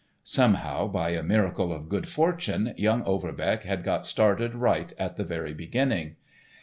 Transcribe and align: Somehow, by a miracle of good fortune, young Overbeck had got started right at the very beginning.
Somehow, 0.23 0.87
by 0.87 1.11
a 1.11 1.21
miracle 1.21 1.71
of 1.71 1.87
good 1.87 2.09
fortune, 2.09 2.73
young 2.75 3.03
Overbeck 3.03 3.61
had 3.65 3.83
got 3.83 4.03
started 4.03 4.55
right 4.55 4.91
at 4.97 5.15
the 5.15 5.23
very 5.23 5.53
beginning. 5.53 6.15